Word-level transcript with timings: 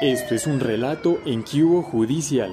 Esto 0.00 0.36
es 0.36 0.46
un 0.46 0.60
relato 0.60 1.18
en 1.26 1.42
Cubo 1.42 1.82
Judicial. 1.82 2.52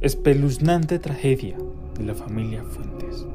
Espeluznante 0.00 0.98
tragedia 0.98 1.58
de 1.98 2.04
la 2.04 2.14
familia 2.14 2.64
Fuentes. 2.64 3.26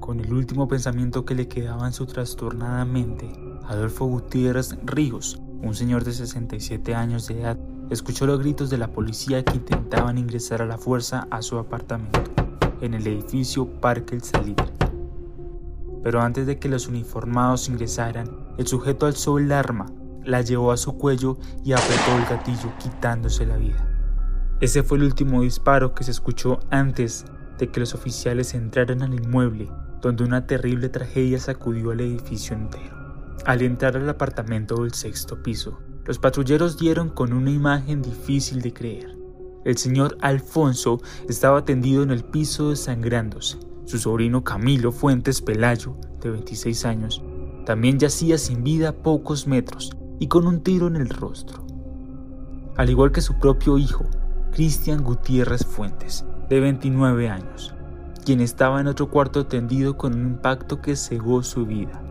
Con 0.00 0.20
el 0.20 0.32
último 0.32 0.68
pensamiento 0.68 1.26
que 1.26 1.34
le 1.34 1.48
quedaba 1.48 1.86
en 1.86 1.92
su 1.92 2.06
trastornada 2.06 2.86
mente, 2.86 3.30
Adolfo 3.66 4.06
Gutiérrez 4.06 4.74
Ríos, 4.86 5.38
un 5.60 5.74
señor 5.74 6.04
de 6.04 6.14
67 6.14 6.94
años 6.94 7.28
de 7.28 7.42
edad, 7.42 7.58
escuchó 7.90 8.24
los 8.24 8.40
gritos 8.40 8.70
de 8.70 8.78
la 8.78 8.88
policía 8.88 9.44
que 9.44 9.56
intentaban 9.56 10.16
ingresar 10.16 10.62
a 10.62 10.66
la 10.66 10.78
fuerza 10.78 11.28
a 11.30 11.42
su 11.42 11.58
apartamento, 11.58 12.24
en 12.80 12.94
el 12.94 13.06
edificio 13.06 13.66
Parque 13.66 14.14
El 14.14 14.22
Salitre. 14.22 14.72
Pero 16.02 16.22
antes 16.22 16.46
de 16.46 16.58
que 16.58 16.70
los 16.70 16.88
uniformados 16.88 17.68
ingresaran, 17.68 18.43
el 18.58 18.66
sujeto 18.66 19.06
alzó 19.06 19.38
el 19.38 19.52
arma, 19.52 19.86
la 20.24 20.40
llevó 20.40 20.72
a 20.72 20.76
su 20.76 20.96
cuello 20.96 21.38
y 21.64 21.72
apretó 21.72 22.16
el 22.16 22.24
gatillo 22.24 22.72
quitándose 22.78 23.46
la 23.46 23.56
vida. 23.56 23.88
Ese 24.60 24.82
fue 24.82 24.98
el 24.98 25.04
último 25.04 25.42
disparo 25.42 25.94
que 25.94 26.04
se 26.04 26.10
escuchó 26.10 26.60
antes 26.70 27.24
de 27.58 27.68
que 27.68 27.80
los 27.80 27.94
oficiales 27.94 28.54
entraran 28.54 29.02
al 29.02 29.14
inmueble, 29.14 29.68
donde 30.00 30.24
una 30.24 30.46
terrible 30.46 30.88
tragedia 30.88 31.38
sacudió 31.38 31.90
al 31.90 32.00
edificio 32.00 32.56
entero. 32.56 32.94
Al 33.44 33.62
entrar 33.62 33.96
al 33.96 34.08
apartamento 34.08 34.82
del 34.82 34.94
sexto 34.94 35.42
piso, 35.42 35.80
los 36.04 36.18
patrulleros 36.18 36.78
dieron 36.78 37.08
con 37.08 37.32
una 37.32 37.50
imagen 37.50 38.02
difícil 38.02 38.62
de 38.62 38.72
creer. 38.72 39.16
El 39.64 39.78
señor 39.78 40.16
Alfonso 40.20 41.00
estaba 41.28 41.64
tendido 41.64 42.02
en 42.02 42.10
el 42.10 42.24
piso 42.24 42.70
desangrándose. 42.70 43.58
Su 43.86 43.98
sobrino 43.98 44.44
Camilo 44.44 44.92
Fuentes 44.92 45.40
Pelayo, 45.40 45.96
de 46.20 46.30
26 46.30 46.84
años, 46.84 47.22
también 47.64 47.98
yacía 47.98 48.38
sin 48.38 48.62
vida 48.62 48.92
pocos 48.92 49.46
metros 49.46 49.96
y 50.18 50.28
con 50.28 50.46
un 50.46 50.62
tiro 50.62 50.86
en 50.86 50.96
el 50.96 51.08
rostro. 51.08 51.64
Al 52.76 52.90
igual 52.90 53.12
que 53.12 53.20
su 53.20 53.38
propio 53.38 53.78
hijo, 53.78 54.04
Cristian 54.52 55.02
Gutiérrez 55.02 55.64
Fuentes, 55.64 56.24
de 56.48 56.60
29 56.60 57.28
años, 57.28 57.74
quien 58.24 58.40
estaba 58.40 58.80
en 58.80 58.86
otro 58.86 59.10
cuarto 59.10 59.46
tendido 59.46 59.96
con 59.96 60.14
un 60.14 60.26
impacto 60.26 60.80
que 60.80 60.96
cegó 60.96 61.42
su 61.42 61.66
vida. 61.66 62.02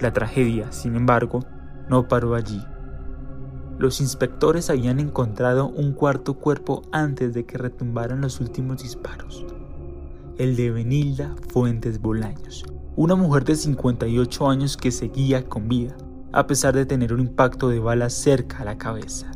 La 0.00 0.12
tragedia, 0.12 0.72
sin 0.72 0.96
embargo, 0.96 1.40
no 1.88 2.08
paró 2.08 2.34
allí. 2.34 2.62
Los 3.78 4.00
inspectores 4.00 4.70
habían 4.70 5.00
encontrado 5.00 5.68
un 5.68 5.92
cuarto 5.92 6.34
cuerpo 6.34 6.82
antes 6.92 7.34
de 7.34 7.44
que 7.44 7.58
retumbaran 7.58 8.20
los 8.20 8.40
últimos 8.40 8.82
disparos. 8.82 9.44
El 10.38 10.56
de 10.56 10.70
Benilda 10.70 11.34
Fuentes 11.48 12.00
Bolaños, 12.00 12.64
una 12.96 13.16
mujer 13.16 13.44
de 13.44 13.56
58 13.56 14.48
años 14.48 14.76
que 14.76 14.92
seguía 14.92 15.48
con 15.48 15.68
vida, 15.68 15.96
a 16.32 16.46
pesar 16.46 16.74
de 16.74 16.86
tener 16.86 17.12
un 17.12 17.20
impacto 17.20 17.68
de 17.68 17.80
bala 17.80 18.08
cerca 18.08 18.58
a 18.58 18.64
la 18.64 18.78
cabeza. 18.78 19.32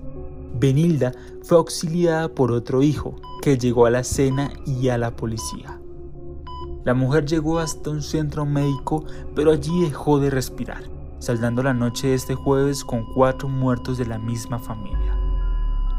Benilda 0.55 1.13
fue 1.43 1.59
auxiliada 1.59 2.29
por 2.29 2.53
otro 2.53 2.83
hijo, 2.83 3.17
que 3.43 3.59
llegó 3.59 3.87
a 3.87 3.91
la 3.91 4.01
escena 4.01 4.53
y 4.65 4.89
a 4.89 4.99
la 4.99 5.17
policía. 5.17 5.81
La 6.85 6.95
mujer 6.95 7.27
llegó 7.27 7.59
hasta 7.59 7.91
un 7.91 8.03
centro 8.03 8.47
médico, 8.47 9.05
pero 9.35 9.51
allí 9.51 9.83
dejó 9.83 10.21
de 10.21 10.31
respirar, 10.31 10.85
saldando 11.19 11.63
la 11.63 11.75
noche 11.75 12.09
de 12.09 12.15
este 12.15 12.37
jueves 12.37 12.85
con 12.85 13.13
cuatro 13.13 13.49
muertos 13.49 13.99
de 13.99 14.07
la 14.07 14.19
misma 14.19 14.61
familia. 14.61 15.17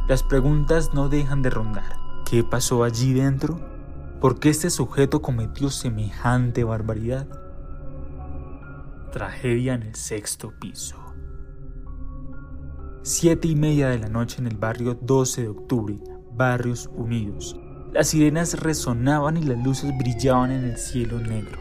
Las 0.08 0.24
preguntas 0.24 0.94
no 0.94 1.10
dejan 1.10 1.42
de 1.42 1.50
rondar. 1.50 1.98
¿Qué 2.26 2.44
pasó 2.44 2.84
allí 2.84 3.14
dentro? 3.14 3.60
¿Por 4.22 4.40
qué 4.40 4.50
este 4.50 4.70
sujeto 4.70 5.22
cometió 5.22 5.70
semejante 5.70 6.64
barbaridad? 6.64 7.28
Tragedia 9.12 9.74
en 9.74 9.82
el 9.82 9.96
sexto 9.96 10.54
piso. 10.60 10.96
Siete 13.02 13.48
y 13.48 13.56
media 13.56 13.90
de 13.90 13.98
la 13.98 14.08
noche 14.08 14.38
en 14.38 14.46
el 14.46 14.56
barrio 14.56 15.00
12 15.02 15.42
de 15.42 15.48
octubre, 15.48 15.96
Barrios 16.34 16.88
Unidos. 16.94 17.60
Las 17.92 18.10
sirenas 18.10 18.60
resonaban 18.60 19.38
y 19.38 19.42
las 19.42 19.58
luces 19.64 19.98
brillaban 19.98 20.52
en 20.52 20.64
el 20.64 20.78
cielo 20.78 21.20
negro. 21.20 21.58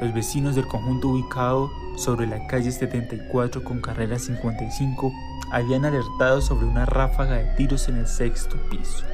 Los 0.00 0.14
vecinos 0.14 0.54
del 0.54 0.68
conjunto 0.68 1.08
ubicado 1.08 1.72
sobre 1.96 2.28
la 2.28 2.46
calle 2.46 2.70
74 2.70 3.64
con 3.64 3.80
carrera 3.80 4.16
55 4.16 5.12
habían 5.50 5.84
alertado 5.84 6.40
sobre 6.40 6.66
una 6.66 6.86
ráfaga 6.86 7.34
de 7.34 7.56
tiros 7.56 7.88
en 7.88 7.96
el 7.96 8.06
sexto 8.06 8.56
piso. 8.70 9.04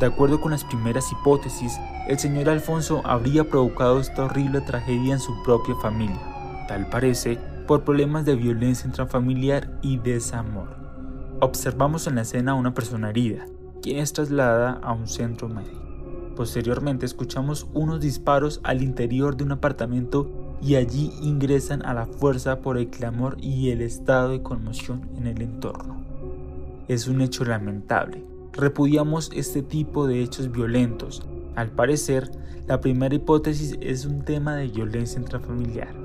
De 0.00 0.06
acuerdo 0.06 0.40
con 0.40 0.50
las 0.50 0.64
primeras 0.64 1.12
hipótesis, 1.12 1.78
el 2.08 2.18
señor 2.18 2.48
Alfonso 2.48 3.02
habría 3.04 3.44
provocado 3.44 4.00
esta 4.00 4.24
horrible 4.24 4.62
tragedia 4.62 5.12
en 5.12 5.20
su 5.20 5.40
propia 5.44 5.76
familia 5.76 6.29
tal 6.70 6.86
parece, 6.86 7.36
por 7.66 7.82
problemas 7.82 8.24
de 8.24 8.36
violencia 8.36 8.86
intrafamiliar 8.86 9.76
y 9.82 9.98
desamor. 9.98 10.68
Observamos 11.40 12.06
en 12.06 12.14
la 12.14 12.22
escena 12.22 12.52
a 12.52 12.54
una 12.54 12.74
persona 12.74 13.10
herida, 13.10 13.44
quien 13.82 13.98
es 13.98 14.12
trasladada 14.12 14.78
a 14.80 14.92
un 14.92 15.08
centro 15.08 15.48
médico. 15.48 15.82
Posteriormente 16.36 17.06
escuchamos 17.06 17.66
unos 17.74 18.00
disparos 18.00 18.60
al 18.62 18.82
interior 18.82 19.36
de 19.36 19.42
un 19.42 19.50
apartamento 19.50 20.30
y 20.62 20.76
allí 20.76 21.12
ingresan 21.22 21.84
a 21.84 21.92
la 21.92 22.06
fuerza 22.06 22.60
por 22.60 22.78
el 22.78 22.88
clamor 22.88 23.36
y 23.40 23.70
el 23.70 23.82
estado 23.82 24.28
de 24.28 24.42
conmoción 24.42 25.08
en 25.16 25.26
el 25.26 25.42
entorno. 25.42 25.96
Es 26.86 27.08
un 27.08 27.20
hecho 27.20 27.44
lamentable. 27.44 28.24
Repudiamos 28.52 29.32
este 29.34 29.62
tipo 29.62 30.06
de 30.06 30.22
hechos 30.22 30.52
violentos. 30.52 31.26
Al 31.56 31.70
parecer, 31.70 32.30
la 32.68 32.80
primera 32.80 33.16
hipótesis 33.16 33.76
es 33.80 34.04
un 34.04 34.22
tema 34.22 34.54
de 34.54 34.68
violencia 34.68 35.18
intrafamiliar 35.18 35.99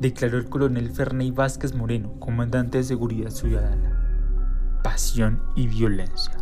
declaró 0.00 0.38
el 0.38 0.48
coronel 0.48 0.90
Ferney 0.90 1.30
Vázquez 1.30 1.74
Moreno, 1.74 2.18
comandante 2.18 2.78
de 2.78 2.84
Seguridad 2.84 3.30
Ciudadana. 3.30 4.80
Pasión 4.82 5.42
y 5.56 5.66
violencia. 5.66 6.36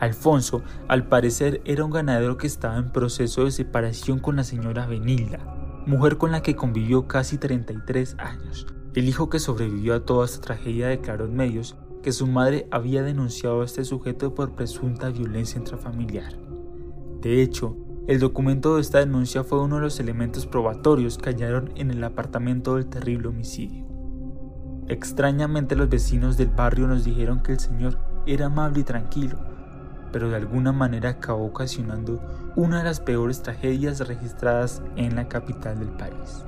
Alfonso, 0.00 0.62
al 0.88 1.06
parecer, 1.06 1.62
era 1.64 1.84
un 1.84 1.92
ganadero 1.92 2.36
que 2.36 2.48
estaba 2.48 2.76
en 2.76 2.90
proceso 2.90 3.44
de 3.44 3.52
separación 3.52 4.18
con 4.18 4.34
la 4.34 4.44
señora 4.44 4.86
Benilda, 4.86 5.38
mujer 5.86 6.18
con 6.18 6.32
la 6.32 6.42
que 6.42 6.56
convivió 6.56 7.06
casi 7.06 7.38
33 7.38 8.16
años. 8.18 8.66
El 8.94 9.08
hijo 9.08 9.30
que 9.30 9.38
sobrevivió 9.38 9.94
a 9.94 10.04
toda 10.04 10.24
esta 10.24 10.40
tragedia 10.40 10.88
declaró 10.88 11.26
en 11.26 11.36
medios 11.36 11.76
que 12.02 12.12
su 12.12 12.26
madre 12.26 12.66
había 12.70 13.02
denunciado 13.02 13.62
a 13.62 13.64
este 13.64 13.84
sujeto 13.84 14.34
por 14.34 14.54
presunta 14.54 15.08
violencia 15.10 15.58
intrafamiliar. 15.58 16.34
De 17.20 17.40
hecho, 17.40 17.76
el 18.08 18.18
documento 18.18 18.74
de 18.74 18.80
esta 18.80 18.98
denuncia 18.98 19.44
fue 19.44 19.60
uno 19.60 19.76
de 19.76 19.82
los 19.82 20.00
elementos 20.00 20.46
probatorios 20.46 21.18
que 21.18 21.30
hallaron 21.30 21.70
en 21.76 21.92
el 21.92 22.02
apartamento 22.02 22.74
del 22.74 22.86
terrible 22.86 23.28
homicidio. 23.28 23.86
Extrañamente 24.88 25.76
los 25.76 25.88
vecinos 25.88 26.36
del 26.36 26.48
barrio 26.48 26.88
nos 26.88 27.04
dijeron 27.04 27.44
que 27.44 27.52
el 27.52 27.60
señor 27.60 27.98
era 28.26 28.46
amable 28.46 28.80
y 28.80 28.84
tranquilo, 28.84 29.38
pero 30.10 30.28
de 30.28 30.36
alguna 30.36 30.72
manera 30.72 31.10
acabó 31.10 31.46
ocasionando 31.46 32.20
una 32.56 32.78
de 32.78 32.84
las 32.84 32.98
peores 32.98 33.40
tragedias 33.40 34.00
registradas 34.06 34.82
en 34.96 35.14
la 35.14 35.28
capital 35.28 35.78
del 35.78 35.90
país. 35.90 36.44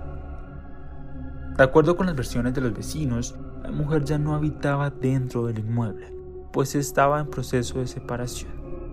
De 1.57 1.63
acuerdo 1.63 1.97
con 1.97 2.07
las 2.07 2.17
versiones 2.17 2.53
de 2.55 2.63
los 2.63 2.75
vecinos, 2.75 3.37
la 3.63 3.71
mujer 3.71 4.05
ya 4.05 4.19
no 4.19 4.35
habitaba 4.35 4.91
dentro 4.91 5.47
del 5.47 5.61
inmueble, 5.61 6.13
pues 6.53 6.75
estaba 6.75 7.21
en 7.21 7.31
proceso 7.31 7.79
de 7.79 7.87
separación. 7.87 8.51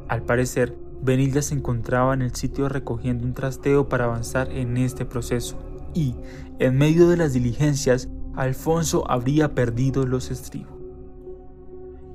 Al 0.07 0.21
parecer, 0.21 0.77
Benilda 1.03 1.41
se 1.41 1.55
encontraba 1.55 2.13
en 2.13 2.21
el 2.21 2.35
sitio 2.35 2.69
recogiendo 2.69 3.25
un 3.25 3.33
trasteo 3.33 3.89
para 3.89 4.05
avanzar 4.05 4.51
en 4.51 4.77
este 4.77 5.05
proceso 5.05 5.57
y, 5.93 6.15
en 6.59 6.77
medio 6.77 7.09
de 7.09 7.17
las 7.17 7.33
diligencias, 7.33 8.07
Alfonso 8.35 9.09
habría 9.09 9.55
perdido 9.55 10.05
los 10.05 10.29
estribos. 10.29 10.73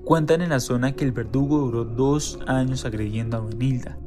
Cuentan 0.05 0.41
en 0.41 0.51
la 0.51 0.61
zona 0.61 0.93
que 0.93 1.05
el 1.05 1.11
verdugo 1.11 1.59
duró 1.59 1.85
dos 1.85 2.39
años 2.47 2.85
agrediendo 2.85 3.37
a 3.37 3.41
Benilda. 3.41 3.99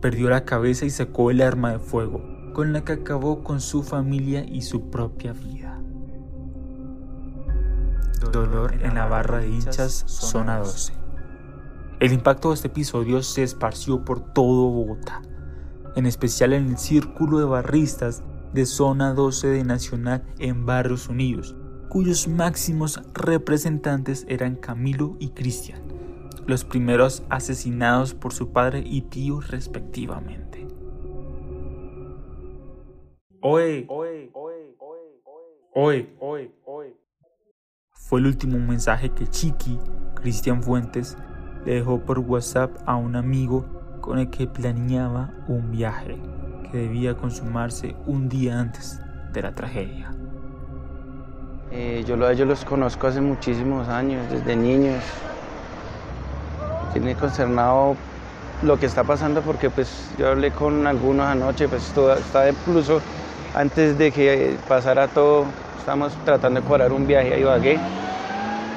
Perdió 0.00 0.30
la 0.30 0.46
cabeza 0.46 0.86
y 0.86 0.90
sacó 0.90 1.30
el 1.30 1.42
arma 1.42 1.72
de 1.72 1.78
fuego, 1.78 2.22
con 2.54 2.72
la 2.72 2.84
que 2.84 2.92
acabó 2.92 3.44
con 3.44 3.60
su 3.60 3.82
familia 3.82 4.44
y 4.44 4.62
su 4.62 4.88
propia 4.88 5.34
vida. 5.34 5.78
Dolor 8.32 8.72
en 8.82 8.94
la 8.94 9.06
barra 9.06 9.38
de 9.40 9.48
hinchas, 9.48 10.04
zona 10.06 10.58
12. 10.58 11.03
El 12.04 12.12
impacto 12.12 12.50
de 12.50 12.56
este 12.56 12.68
episodio 12.68 13.22
se 13.22 13.42
esparció 13.42 14.04
por 14.04 14.20
todo 14.34 14.68
Bogotá, 14.68 15.22
en 15.96 16.04
especial 16.04 16.52
en 16.52 16.68
el 16.68 16.76
círculo 16.76 17.38
de 17.38 17.46
barristas 17.46 18.22
de 18.52 18.66
Zona 18.66 19.14
12 19.14 19.48
de 19.48 19.64
Nacional 19.64 20.22
en 20.38 20.66
Barrios 20.66 21.08
Unidos, 21.08 21.56
cuyos 21.88 22.28
máximos 22.28 23.00
representantes 23.14 24.26
eran 24.28 24.56
Camilo 24.56 25.16
y 25.18 25.30
Cristian, 25.30 25.80
los 26.46 26.66
primeros 26.66 27.22
asesinados 27.30 28.12
por 28.12 28.34
su 28.34 28.52
padre 28.52 28.82
y 28.84 29.00
tío 29.00 29.40
respectivamente. 29.40 30.68
Fue 37.94 38.20
el 38.20 38.26
último 38.26 38.58
mensaje 38.58 39.08
que 39.08 39.26
Chiqui, 39.26 39.78
Cristian 40.16 40.62
Fuentes, 40.62 41.16
le 41.64 41.74
dejó 41.74 42.00
por 42.00 42.18
WhatsApp 42.18 42.70
a 42.86 42.96
un 42.96 43.16
amigo 43.16 43.64
con 44.00 44.18
el 44.18 44.28
que 44.28 44.46
planeaba 44.46 45.30
un 45.48 45.70
viaje 45.70 46.18
que 46.70 46.78
debía 46.78 47.14
consumarse 47.14 47.94
un 48.06 48.28
día 48.28 48.60
antes 48.60 49.00
de 49.32 49.42
la 49.42 49.52
tragedia. 49.52 50.12
Eh, 51.70 52.04
yo 52.06 52.22
a 52.24 52.32
ellos 52.32 52.46
los 52.46 52.64
conozco 52.64 53.06
hace 53.06 53.20
muchísimos 53.20 53.88
años, 53.88 54.30
desde 54.30 54.54
niños. 54.54 55.02
Tiene 56.92 57.14
concernado 57.16 57.96
lo 58.62 58.78
que 58.78 58.86
está 58.86 59.02
pasando 59.02 59.40
porque 59.40 59.70
pues 59.70 60.10
yo 60.18 60.28
hablé 60.28 60.50
con 60.50 60.86
algunos 60.86 61.26
anoche, 61.26 61.66
pues 61.66 61.82
estaba 61.82 62.48
incluso 62.48 63.00
antes 63.54 63.98
de 63.98 64.12
que 64.12 64.56
pasara 64.68 65.08
todo, 65.08 65.46
estamos 65.78 66.12
tratando 66.24 66.60
de 66.60 66.66
cobrar 66.66 66.92
un 66.92 67.06
viaje 67.06 67.34
a 67.34 67.38
Ibagué 67.38 67.78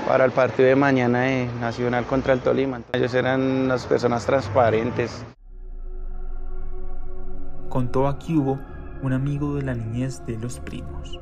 para 0.07 0.23
el 0.23 0.31
partido 0.31 0.69
de 0.69 0.75
mañana 0.75 1.23
de 1.23 1.49
Nacional 1.59 2.05
contra 2.05 2.33
el 2.33 2.39
Tolima. 2.39 2.81
Ellos 2.93 3.13
eran 3.13 3.67
las 3.67 3.85
personas 3.85 4.25
transparentes. 4.25 5.23
Contó 7.69 8.07
aquí 8.07 8.37
hubo 8.37 8.57
un 9.03 9.13
amigo 9.13 9.55
de 9.55 9.63
la 9.63 9.75
niñez 9.75 10.25
de 10.25 10.37
los 10.37 10.59
primos. 10.59 11.19